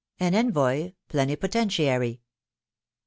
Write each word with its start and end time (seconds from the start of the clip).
AN 0.19 0.33
ENVOY 0.33 0.95
PLENIPOTENTIARY. 1.09 2.21